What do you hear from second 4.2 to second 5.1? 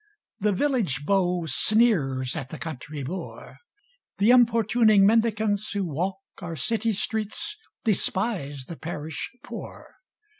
importuning